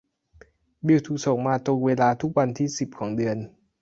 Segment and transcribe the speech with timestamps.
[0.85, 3.37] บิลถูกส่งมาตรงเวลาทุกวันที่สิบของเดือน